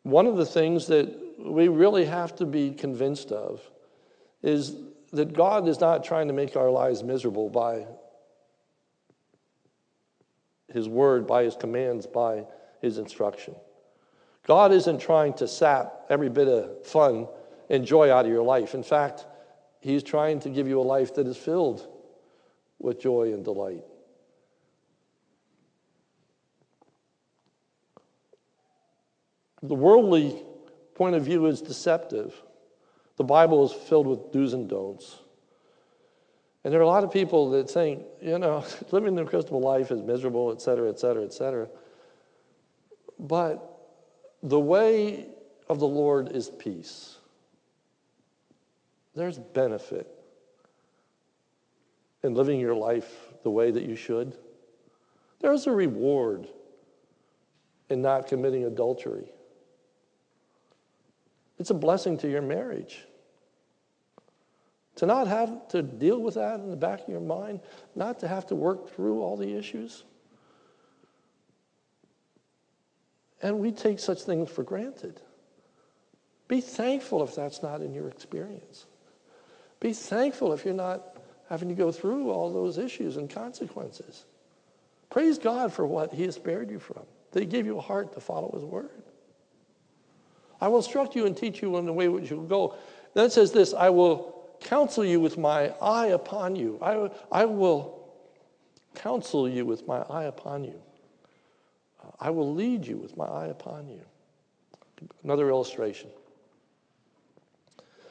[0.03, 3.61] One of the things that we really have to be convinced of
[4.43, 4.77] is
[5.13, 7.87] that God is not trying to make our lives miserable by
[10.73, 12.45] His word, by His commands, by
[12.81, 13.55] His instruction.
[14.47, 17.27] God isn't trying to sap every bit of fun
[17.69, 18.75] and joy out of your life.
[18.75, 19.27] In fact,
[19.81, 21.87] He's trying to give you a life that is filled
[22.79, 23.85] with joy and delight.
[29.63, 30.45] The worldly
[30.97, 32.35] point of view is deceptive.
[33.17, 35.19] The Bible is filled with do's and don'ts.
[36.65, 39.91] And there are a lot of people that think, you know, living the Christian life
[39.91, 41.69] is miserable, et cetera, et cetera, et cetera.
[43.19, 43.79] But
[44.43, 45.27] the way
[45.69, 47.17] of the Lord is peace.
[49.15, 50.09] There's benefit
[52.23, 54.37] in living your life the way that you should.
[55.41, 56.49] There's a reward
[57.89, 59.31] in not committing adultery.
[61.59, 63.05] It's a blessing to your marriage.
[64.97, 67.61] To not have to deal with that in the back of your mind,
[67.95, 70.05] not to have to work through all the issues.
[73.43, 75.21] And we take such things for granted.
[76.49, 78.87] Be thankful if that's not in your experience.
[79.81, 81.17] Be thankful if you're not
[81.49, 84.25] having to go through all those issues and consequences.
[85.11, 88.13] Praise God for what He has spared you from, that He gave you a heart
[88.15, 89.03] to follow His word.
[90.61, 92.75] I will instruct you and teach you in the way which you will go.
[93.15, 96.79] Then it says this I will counsel you with my eye upon you.
[96.83, 98.09] I, I will
[98.95, 100.81] counsel you with my eye upon you.
[102.03, 104.01] Uh, I will lead you with my eye upon you.
[105.23, 106.09] Another illustration.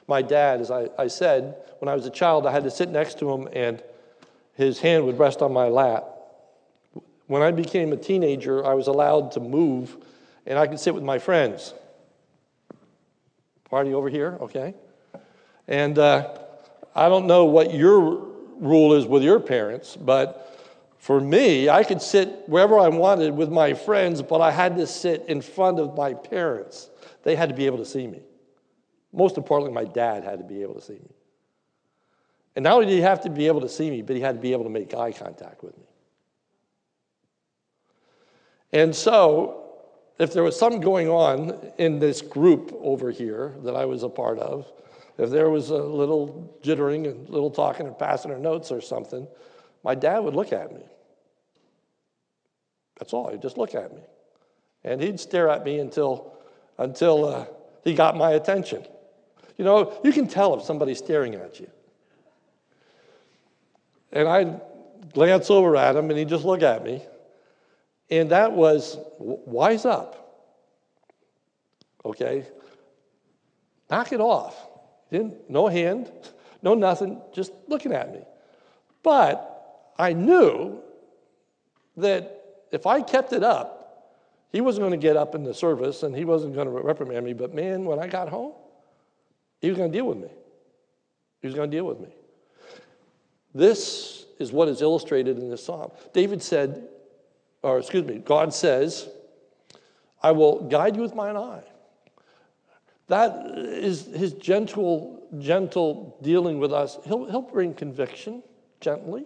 [0.07, 2.89] My dad, as I, I said, when I was a child, I had to sit
[2.89, 3.81] next to him and
[4.53, 6.05] his hand would rest on my lap.
[7.27, 9.97] When I became a teenager, I was allowed to move
[10.45, 11.73] and I could sit with my friends.
[13.75, 14.73] Party over here, okay?
[15.67, 16.37] And uh,
[16.95, 18.25] I don't know what your
[18.57, 20.57] rule is with your parents, but
[20.97, 24.87] for me, I could sit wherever I wanted with my friends, but I had to
[24.87, 26.89] sit in front of my parents.
[27.23, 28.21] They had to be able to see me.
[29.11, 31.13] Most importantly, my dad had to be able to see me.
[32.55, 34.35] And not only did he have to be able to see me, but he had
[34.35, 35.83] to be able to make eye contact with me.
[38.71, 39.64] And so,
[40.17, 44.09] if there was something going on in this group over here that I was a
[44.09, 44.71] part of,
[45.17, 49.27] if there was a little jittering and little talking and passing of notes or something,
[49.83, 50.81] my dad would look at me.
[52.97, 53.29] That's all.
[53.29, 54.01] He'd just look at me.
[54.83, 56.33] And he'd stare at me until,
[56.77, 57.45] until uh,
[57.83, 58.85] he got my attention.
[59.57, 61.69] You know, you can tell if somebody's staring at you.
[64.11, 64.61] And I'd
[65.13, 67.01] glance over at him and he'd just look at me.
[68.09, 70.21] And that was wise up.
[72.03, 72.45] Okay?
[73.89, 74.55] Knock it off.
[75.11, 76.11] Didn't, no hand,
[76.61, 78.21] no nothing, just looking at me.
[79.03, 80.81] But I knew
[81.97, 83.85] that if I kept it up,
[84.51, 87.25] he wasn't going to get up in the service and he wasn't going to reprimand
[87.25, 87.33] me.
[87.33, 88.53] But man, when I got home,
[89.61, 90.29] he was going to deal with me.
[91.41, 92.09] He was going to deal with me.
[93.53, 95.91] This is what is illustrated in this psalm.
[96.13, 96.87] David said,
[97.65, 99.09] or excuse me, God says,
[100.21, 101.63] I will guide you with mine eye.
[103.07, 106.99] That is his gentle, gentle dealing with us.
[107.05, 108.43] He'll, he'll bring conviction
[108.81, 109.25] gently.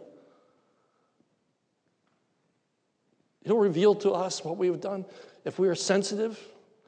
[3.44, 5.06] He'll reveal to us what we have done.
[5.44, 6.40] If we are sensitive,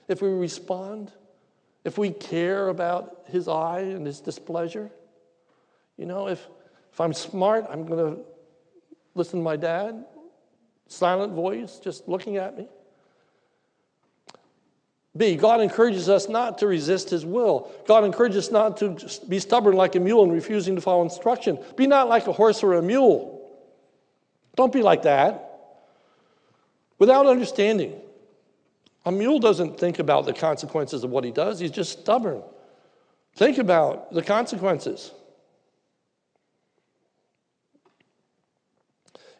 [0.07, 1.11] if we respond,
[1.83, 4.89] if we care about his eye and his displeasure.
[5.97, 6.47] You know, if,
[6.93, 8.21] if I'm smart, I'm going to
[9.15, 10.05] listen to my dad,
[10.91, 12.67] silent voice, just looking at me.
[15.15, 17.69] B, God encourages us not to resist his will.
[17.85, 21.59] God encourages us not to be stubborn like a mule and refusing to follow instruction.
[21.75, 23.49] Be not like a horse or a mule.
[24.55, 25.51] Don't be like that
[26.97, 27.99] without understanding.
[29.05, 32.41] A mule doesn't think about the consequences of what he does, he's just stubborn.
[33.35, 35.11] Think about the consequences.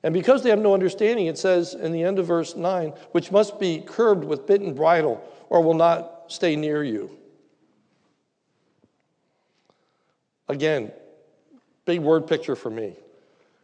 [0.03, 3.31] And because they have no understanding, it says in the end of verse 9, which
[3.31, 7.11] must be curbed with bit and bridle, or will not stay near you.
[10.49, 10.91] Again,
[11.85, 12.95] big word picture for me.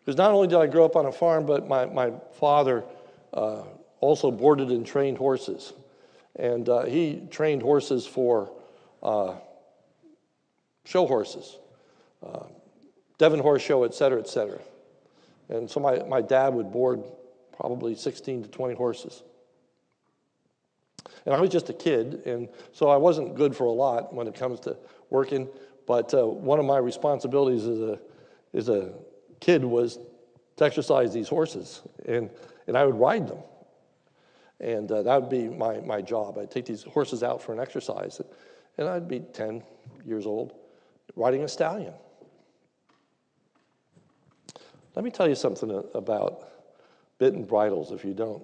[0.06, 2.84] Because not only did I grow up on a farm, but my, my father
[3.34, 3.64] uh,
[4.00, 5.74] also boarded and trained horses.
[6.36, 8.52] And uh, he trained horses for
[9.02, 9.34] uh,
[10.86, 11.58] show horses,
[12.26, 12.46] uh,
[13.18, 14.60] Devon Horse Show, et cetera, et cetera.
[15.50, 17.04] And so my, my dad would board
[17.56, 19.24] probably 16 to 20 horses.
[21.26, 24.28] And I was just a kid, and so I wasn't good for a lot when
[24.28, 24.78] it comes to
[25.10, 25.48] working.
[25.86, 28.00] But uh, one of my responsibilities as a,
[28.54, 28.94] as a
[29.40, 30.00] kid was
[30.58, 32.30] to exercise these horses, and,
[32.68, 33.40] and I would ride them.
[34.60, 36.38] And uh, that would be my, my job.
[36.38, 38.22] I'd take these horses out for an exercise,
[38.78, 39.64] and I'd be 10
[40.06, 40.54] years old
[41.16, 41.94] riding a stallion.
[44.98, 46.50] Let me tell you something about
[47.20, 48.42] bit and bridles if you don't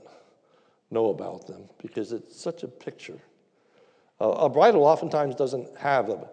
[0.92, 3.18] know about them, because it's such a picture.
[4.20, 6.30] A bridle oftentimes doesn't have a,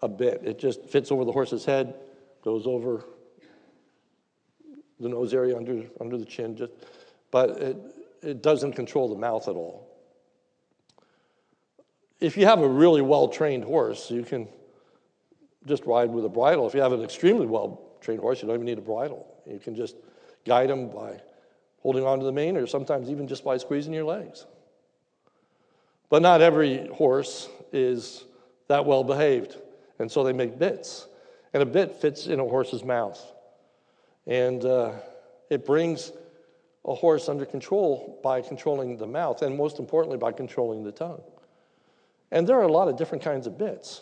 [0.00, 1.96] a bit, it just fits over the horse's head,
[2.42, 3.04] goes over
[4.98, 6.72] the nose area under, under the chin, just,
[7.30, 7.76] but it,
[8.22, 9.86] it doesn't control the mouth at all.
[12.20, 14.48] If you have a really well trained horse, you can
[15.66, 16.66] just ride with a bridle.
[16.66, 19.28] If you have an extremely well trained horse, you don't even need a bridle.
[19.46, 19.96] You can just
[20.44, 21.20] guide them by
[21.80, 24.46] holding on to the mane or sometimes even just by squeezing your legs.
[26.08, 28.24] But not every horse is
[28.68, 29.56] that well behaved,
[29.98, 31.08] and so they make bits.
[31.54, 33.20] And a bit fits in a horse's mouth.
[34.26, 34.92] And uh,
[35.50, 36.12] it brings
[36.84, 41.22] a horse under control by controlling the mouth, and most importantly, by controlling the tongue.
[42.30, 44.00] And there are a lot of different kinds of bits.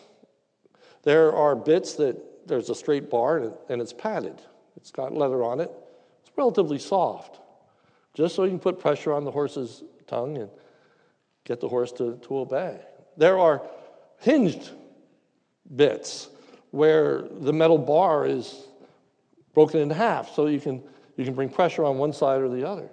[1.03, 4.41] There are bits that there's a straight bar and it's padded,
[4.75, 5.71] it's got leather on it,
[6.21, 7.39] it's relatively soft,
[8.13, 10.49] just so you can put pressure on the horse's tongue and
[11.43, 12.79] get the horse to, to obey.
[13.17, 13.61] There are
[14.19, 14.69] hinged
[15.75, 16.29] bits
[16.71, 18.67] where the metal bar is
[19.53, 20.81] broken in half so you can,
[21.17, 22.89] you can bring pressure on one side or the other.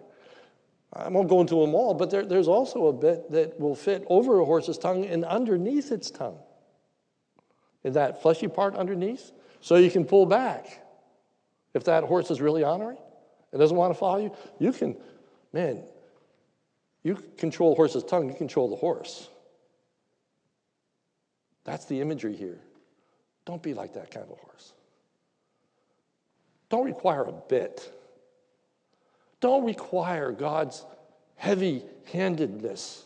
[0.92, 4.04] I won't go into them all, but there, there's also a bit that will fit
[4.08, 6.38] over a horse's tongue and underneath its tongue,
[7.84, 10.82] in that fleshy part underneath, so you can pull back.
[11.78, 12.98] If that horse is really honoring
[13.52, 14.96] and doesn't want to follow you, you can,
[15.52, 15.80] man,
[17.04, 19.28] you control a horse's tongue, you control the horse.
[21.62, 22.58] That's the imagery here.
[23.44, 24.72] Don't be like that kind of horse.
[26.68, 27.92] Don't require a bit.
[29.38, 30.84] Don't require God's
[31.36, 33.04] heavy handedness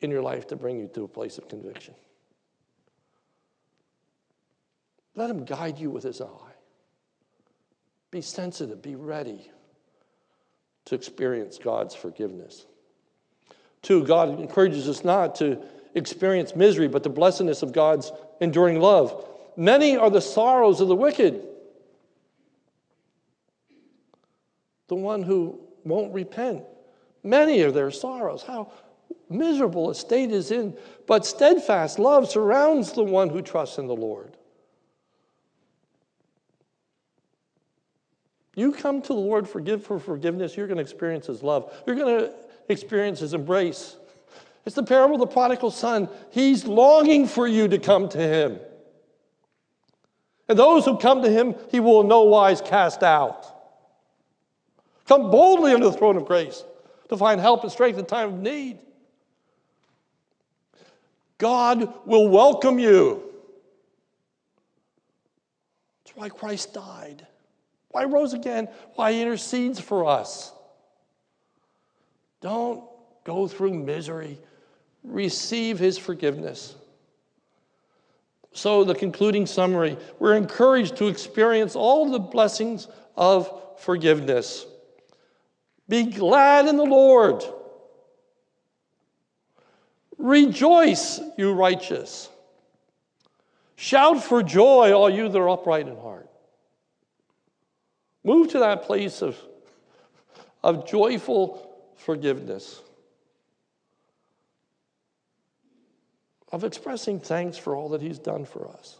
[0.00, 1.94] in your life to bring you to a place of conviction.
[5.14, 6.53] Let Him guide you with His eye.
[8.14, 9.50] Be sensitive, be ready
[10.84, 12.64] to experience God's forgiveness.
[13.82, 15.58] Two, God encourages us not to
[15.96, 19.26] experience misery, but the blessedness of God's enduring love.
[19.56, 21.44] Many are the sorrows of the wicked.
[24.86, 26.62] the one who won't repent.
[27.24, 28.44] Many are their sorrows.
[28.44, 28.70] How
[29.28, 30.76] miserable a state is in,
[31.08, 34.36] but steadfast love surrounds the one who trusts in the Lord.
[38.56, 41.72] You come to the Lord forgive for forgiveness, you're going to experience his love.
[41.86, 42.32] You're going to
[42.68, 43.96] experience his embrace.
[44.64, 46.08] It's the parable of the prodigal son.
[46.30, 48.58] He's longing for you to come to him.
[50.48, 53.46] And those who come to him, he will in no wise cast out.
[55.06, 56.64] Come boldly under the throne of grace
[57.08, 58.78] to find help and strength in time of need.
[61.38, 63.22] God will welcome you.
[66.04, 67.26] That's why Christ died.
[67.94, 68.66] Why rose again?
[68.96, 70.52] Why he intercedes for us.
[72.40, 72.82] Don't
[73.22, 74.36] go through misery.
[75.04, 76.74] Receive his forgiveness.
[78.52, 84.66] So, the concluding summary we're encouraged to experience all the blessings of forgiveness.
[85.88, 87.44] Be glad in the Lord.
[90.18, 92.28] Rejoice, you righteous.
[93.76, 96.28] Shout for joy, all you that are upright in heart.
[98.24, 99.38] Move to that place of,
[100.62, 102.80] of joyful forgiveness,
[106.50, 108.96] of expressing thanks for all that He's done for us,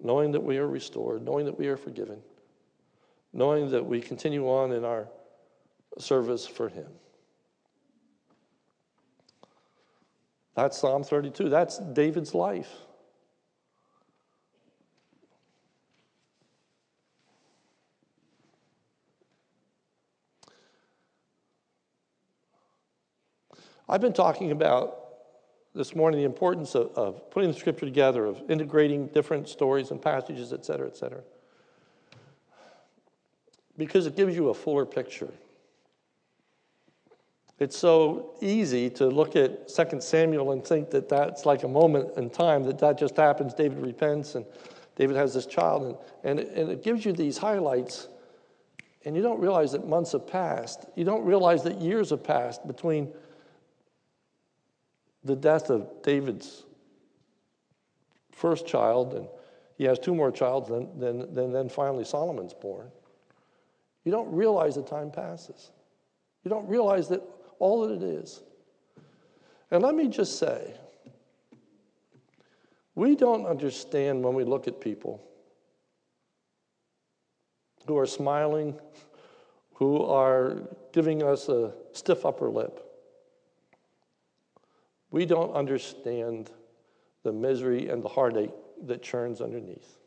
[0.00, 2.22] knowing that we are restored, knowing that we are forgiven
[3.36, 5.06] knowing that we continue on in our
[5.98, 6.88] service for Him.
[10.54, 11.50] That's Psalm 32.
[11.50, 12.72] That's David's life.
[23.88, 25.02] I've been talking about
[25.74, 30.00] this morning the importance of, of, putting the scripture together, of integrating different stories and
[30.00, 31.22] passages, et cetera, et cetera
[33.78, 35.32] because it gives you a fuller picture.
[37.58, 42.16] It's so easy to look at 2 Samuel and think that that's like a moment
[42.16, 43.54] in time, that that just happens.
[43.54, 44.44] David repents and
[44.94, 48.08] David has this child, and, and, it, and it gives you these highlights,
[49.04, 50.86] and you don't realize that months have passed.
[50.94, 53.12] You don't realize that years have passed between
[55.26, 56.64] the death of David's
[58.32, 59.26] first child, and
[59.76, 62.90] he has two more children, then, then, then, then finally Solomon's born.
[64.04, 65.72] You don't realize the time passes.
[66.44, 67.22] You don't realize that
[67.58, 68.42] all that it is.
[69.70, 70.74] And let me just say,
[72.94, 75.22] we don't understand when we look at people
[77.86, 78.78] who are smiling,
[79.74, 80.62] who are
[80.92, 82.85] giving us a stiff upper lip.
[85.10, 86.50] We don't understand
[87.22, 88.50] the misery and the heartache
[88.84, 89.98] that churns underneath.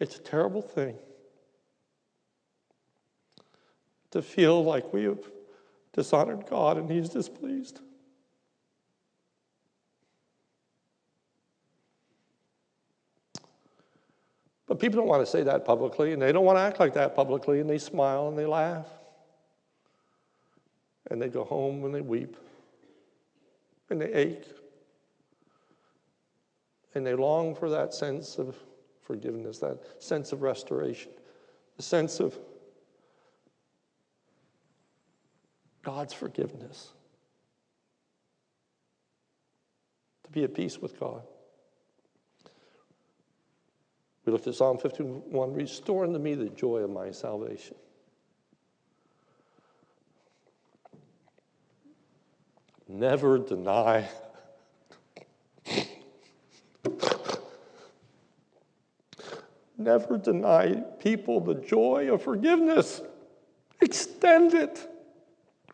[0.00, 0.96] It's a terrible thing
[4.10, 5.18] to feel like we have
[5.92, 7.80] dishonored God and He's displeased.
[14.84, 17.16] People don't want to say that publicly, and they don't want to act like that
[17.16, 18.86] publicly, and they smile and they laugh.
[21.10, 22.36] And they go home and they weep,
[23.88, 24.44] and they ache,
[26.94, 28.56] and they long for that sense of
[29.00, 31.12] forgiveness, that sense of restoration,
[31.78, 32.38] the sense of
[35.82, 36.90] God's forgiveness,
[40.24, 41.22] to be at peace with God.
[44.24, 47.76] We looked at Psalm 51 Restore unto me the joy of my salvation.
[52.88, 54.08] Never deny
[59.76, 63.02] Never deny people the joy of forgiveness.
[63.80, 64.88] Extend it.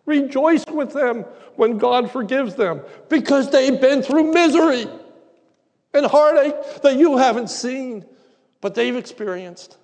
[0.07, 1.25] Rejoice with them
[1.57, 4.87] when God forgives them because they've been through misery
[5.93, 8.05] and heartache that you haven't seen,
[8.61, 9.77] but they've experienced.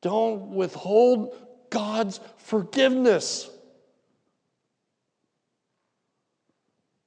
[0.00, 1.34] Don't withhold
[1.70, 3.48] God's forgiveness.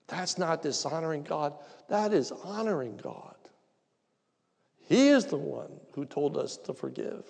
[0.08, 1.54] That's not dishonoring God,
[1.90, 3.36] that is honoring God.
[4.88, 7.26] He is the one who told us to forgive.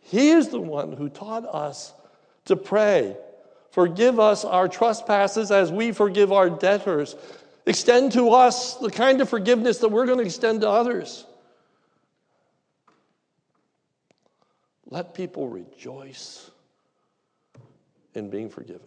[0.00, 1.92] He is the one who taught us
[2.44, 3.16] to pray.
[3.70, 7.16] Forgive us our trespasses as we forgive our debtors.
[7.66, 11.26] Extend to us the kind of forgiveness that we're going to extend to others.
[14.90, 16.50] Let people rejoice
[18.14, 18.86] in being forgiven.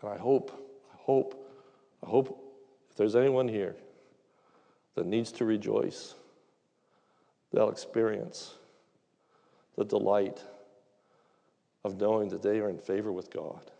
[0.00, 0.50] And I hope,
[0.92, 1.46] I hope,
[2.02, 2.40] I hope
[2.90, 3.76] if there's anyone here
[4.94, 6.14] that needs to rejoice,
[7.52, 8.54] they'll experience
[9.76, 10.42] the delight
[11.84, 13.70] of knowing that they are in favor with God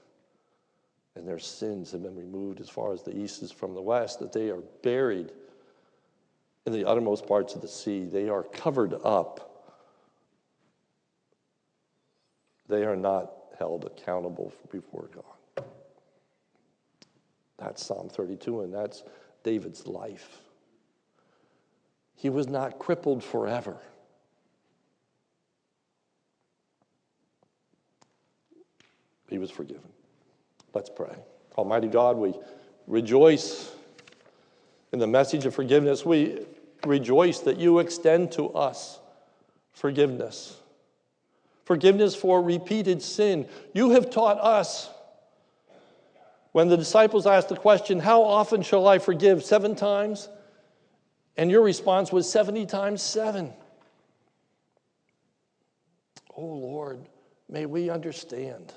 [1.16, 4.18] and their sins have been removed as far as the east is from the west,
[4.18, 5.32] that they are buried
[6.66, 8.04] in the uttermost parts of the sea.
[8.04, 9.72] They are covered up.
[12.68, 15.66] They are not held accountable before God.
[17.58, 19.04] That's Psalm 32, and that's
[19.42, 20.40] David's life.
[22.16, 23.76] He was not crippled forever.
[29.28, 29.93] He was forgiven.
[30.74, 31.14] Let's pray.
[31.56, 32.34] Almighty God, we
[32.88, 33.72] rejoice
[34.92, 36.04] in the message of forgiveness.
[36.04, 36.44] We
[36.84, 38.98] rejoice that you extend to us
[39.72, 40.56] forgiveness.
[41.64, 43.46] Forgiveness for repeated sin.
[43.72, 44.90] You have taught us.
[46.52, 49.44] When the disciples asked the question, How often shall I forgive?
[49.44, 50.28] Seven times?
[51.36, 53.52] And your response was 70 times seven.
[56.36, 57.00] Oh Lord,
[57.48, 58.72] may we understand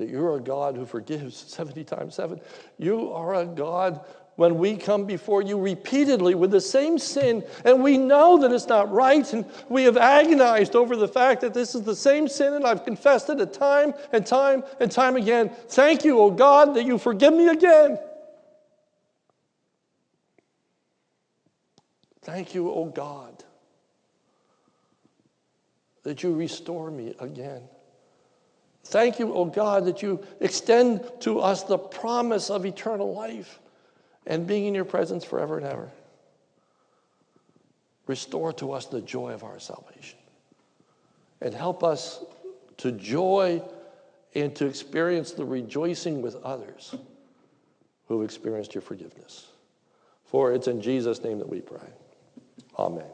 [0.00, 2.40] that you're a God who forgives 70 times seven.
[2.78, 4.00] You are a God
[4.36, 8.66] when we come before you repeatedly with the same sin and we know that it's
[8.66, 12.54] not right and we have agonized over the fact that this is the same sin
[12.54, 15.50] and I've confessed it a time and time and time again.
[15.68, 17.98] Thank you, oh God, that you forgive me again.
[22.22, 23.44] Thank you, oh God,
[26.04, 27.68] that you restore me again.
[28.84, 33.60] Thank you, oh God, that you extend to us the promise of eternal life
[34.26, 35.90] and being in your presence forever and ever.
[38.06, 40.18] Restore to us the joy of our salvation
[41.40, 42.24] and help us
[42.78, 43.62] to joy
[44.34, 46.94] and to experience the rejoicing with others
[48.08, 49.46] who have experienced your forgiveness.
[50.24, 51.88] For it's in Jesus' name that we pray.
[52.78, 53.04] Amen.